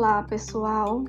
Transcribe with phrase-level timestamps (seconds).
[0.00, 1.04] Olá, pessoal!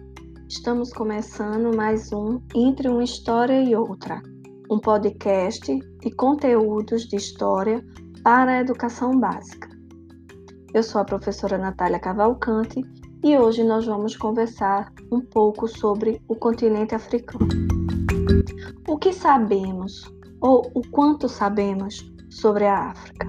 [0.49, 4.21] Estamos começando mais um Entre uma História e Outra,
[4.69, 7.81] um podcast de conteúdos de história
[8.21, 9.69] para a educação básica.
[10.73, 12.81] Eu sou a professora Natália Cavalcante
[13.23, 17.47] e hoje nós vamos conversar um pouco sobre o continente africano.
[18.89, 20.03] O que sabemos,
[20.41, 23.25] ou o quanto sabemos, sobre a África?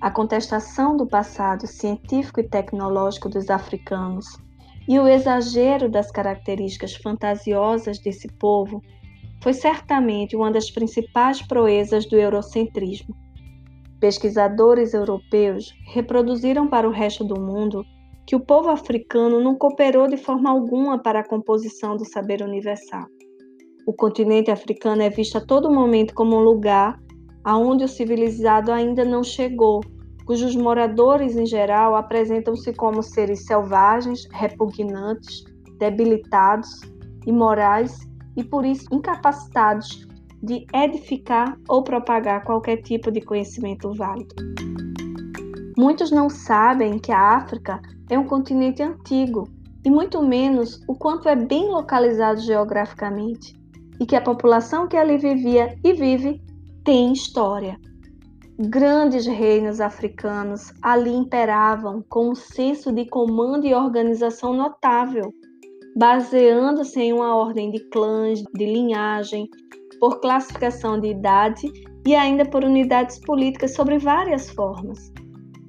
[0.00, 4.24] A contestação do passado científico e tecnológico dos africanos
[4.88, 8.80] e o exagero das características fantasiosas desse povo
[9.42, 13.14] foi certamente uma das principais proezas do eurocentrismo.
[14.00, 17.84] Pesquisadores europeus reproduziram para o resto do mundo
[18.26, 23.04] que o povo africano não cooperou de forma alguma para a composição do saber universal.
[23.86, 26.98] O continente africano é visto a todo momento como um lugar
[27.44, 29.80] aonde o civilizado ainda não chegou,
[30.24, 35.44] cujos moradores em geral apresentam-se como seres selvagens, repugnantes,
[35.78, 36.80] debilitados,
[37.26, 37.98] imorais
[38.36, 40.06] e por isso incapacitados
[40.42, 44.34] de edificar ou propagar qualquer tipo de conhecimento válido.
[45.76, 49.48] Muitos não sabem que a África é um continente antigo
[49.84, 53.54] e muito menos o quanto é bem localizado geograficamente
[53.98, 56.42] e que a população que ali vivia e vive
[56.90, 57.78] tem história.
[58.58, 65.32] Grandes reinos africanos ali imperavam com um senso de comando e organização notável,
[65.96, 69.48] baseando-se em uma ordem de clãs, de linhagem,
[70.00, 71.70] por classificação de idade
[72.04, 75.12] e ainda por unidades políticas sobre várias formas.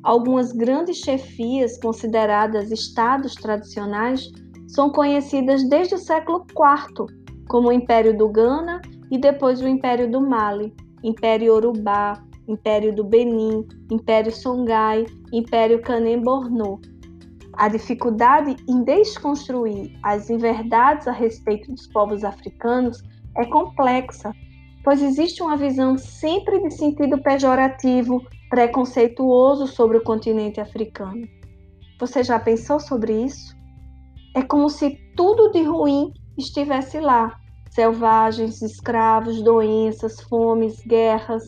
[0.01, 4.27] Algumas grandes chefias consideradas estados tradicionais
[4.69, 7.05] são conhecidas desde o século IV,
[7.47, 10.73] como o Império do Ghana e depois o Império do Mali,
[11.03, 16.79] Império Urubá, Império do Benin, Império Songhai, Império Kanem-Borno.
[17.53, 23.03] A dificuldade em desconstruir as inverdades a respeito dos povos africanos
[23.37, 24.33] é complexa,
[24.83, 31.27] pois existe uma visão sempre de sentido pejorativo, preconceituoso sobre o continente africano.
[31.99, 33.55] Você já pensou sobre isso?
[34.35, 37.39] É como se tudo de ruim estivesse lá,
[37.71, 41.43] selvagens, escravos, doenças, fomes, guerras.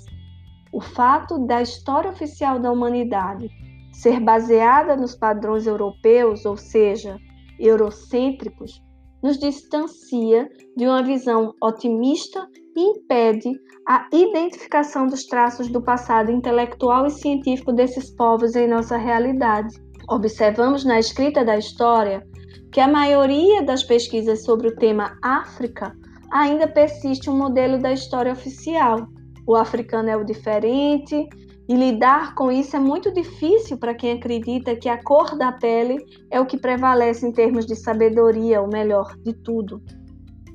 [0.71, 3.49] O fato da história oficial da humanidade
[3.91, 7.17] ser baseada nos padrões europeus, ou seja,
[7.59, 8.81] eurocêntricos,
[9.21, 13.51] nos distancia de uma visão otimista e impede
[13.87, 19.75] a identificação dos traços do passado intelectual e científico desses povos em nossa realidade.
[20.09, 22.25] Observamos na escrita da história
[22.71, 25.95] que a maioria das pesquisas sobre o tema África
[26.33, 29.07] ainda persiste um modelo da história oficial.
[29.45, 31.29] O africano é o diferente,
[31.69, 35.97] e lidar com isso é muito difícil para quem acredita que a cor da pele
[36.29, 39.81] é o que prevalece em termos de sabedoria, o melhor de tudo.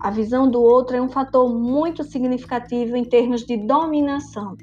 [0.01, 4.57] A visão do outro é um fator muito significativo em termos de dominação.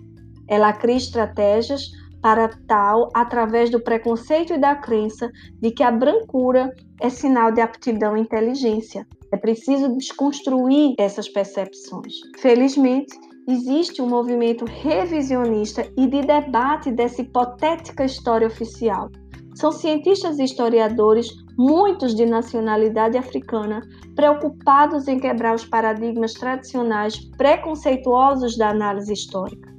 [0.47, 1.89] Ela cria estratégias
[2.25, 5.29] para tal através do preconceito e da crença
[5.61, 9.05] de que a brancura é sinal de aptidão e inteligência.
[9.31, 12.15] É preciso desconstruir essas percepções.
[12.39, 13.15] Felizmente,
[13.47, 19.11] existe um movimento revisionista e de debate dessa hipotética história oficial.
[19.53, 23.83] São cientistas e historiadores, muitos de nacionalidade africana,
[24.15, 29.74] preocupados em quebrar os paradigmas tradicionais preconceituosos da análise histórica.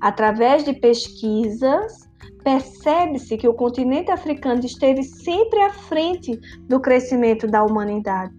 [0.00, 2.08] Através de pesquisas,
[2.44, 6.38] percebe-se que o continente africano esteve sempre à frente
[6.68, 8.32] do crescimento da humanidade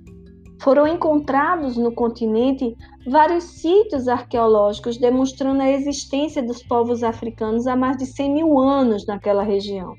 [0.61, 2.75] foram encontrados no continente
[3.07, 9.05] vários sítios arqueológicos demonstrando a existência dos povos africanos há mais de 100 mil anos
[9.05, 9.95] naquela região.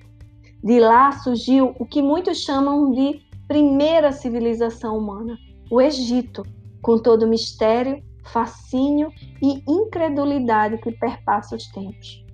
[0.63, 5.39] De lá surgiu o que muitos chamam de primeira civilização humana,
[5.71, 6.43] o Egito,
[6.83, 12.25] com todo o mistério, fascínio e incredulidade que perpassa os tempos.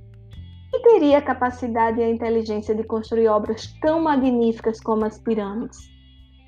[0.74, 5.78] E teria a capacidade e a inteligência de construir obras tão magníficas como as pirâmides?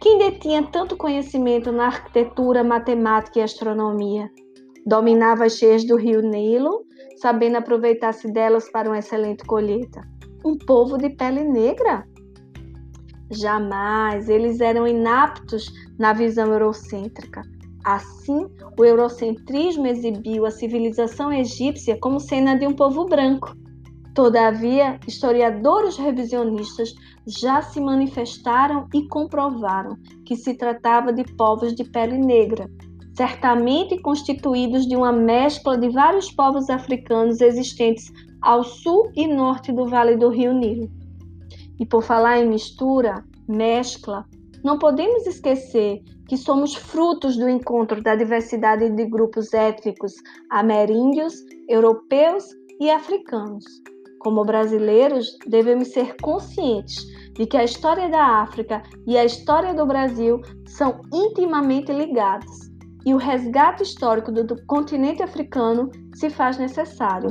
[0.00, 4.30] Quem detinha tanto conhecimento na arquitetura, matemática e astronomia?
[4.86, 6.84] Dominava as cheias do rio Nilo,
[7.20, 10.00] sabendo aproveitar-se delas para uma excelente colheita.
[10.44, 12.06] Um povo de pele negra?
[13.30, 17.42] Jamais, eles eram inaptos na visão eurocêntrica.
[17.94, 18.46] Assim,
[18.78, 23.54] o eurocentrismo exibiu a civilização egípcia como cena de um povo branco,
[24.18, 26.92] Todavia, historiadores revisionistas
[27.24, 29.96] já se manifestaram e comprovaram
[30.26, 32.68] que se tratava de povos de pele negra,
[33.16, 38.10] certamente constituídos de uma mescla de vários povos africanos existentes
[38.42, 40.90] ao sul e norte do Vale do Rio Nilo.
[41.78, 44.26] E por falar em mistura, mescla,
[44.64, 50.14] não podemos esquecer que somos frutos do encontro da diversidade de grupos étnicos
[50.50, 51.34] ameríndios,
[51.68, 52.44] europeus
[52.80, 53.64] e africanos.
[54.20, 59.86] Como brasileiros, devemos ser conscientes de que a história da África e a história do
[59.86, 62.68] Brasil são intimamente ligadas
[63.06, 67.30] e o resgate histórico do, continente africano se faz necessário.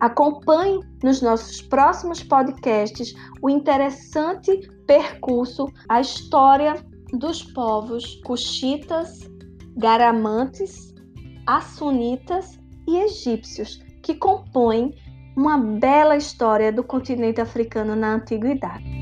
[0.00, 6.74] Acompanhe nos nossos próximos podcasts o interessante percurso, a história
[7.12, 9.20] dos povos cuxitas,
[9.76, 10.94] garamantes,
[11.46, 12.58] assunitas
[12.88, 14.94] e egípcios, que compõem
[15.36, 18.99] uma bela história do continente africano na antiguidade.